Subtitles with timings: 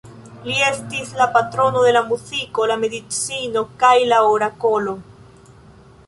[0.45, 4.95] Li estis la patrono de la muziko, la medicino, kaj la orakolo.